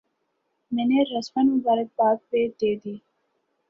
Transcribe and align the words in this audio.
میں 0.71 0.85
نے 0.85 0.99
رسما 1.11 1.41
مبارکباد 1.51 2.17
پہ 2.29 2.47
دے 2.59 2.71
دی۔ 2.83 2.95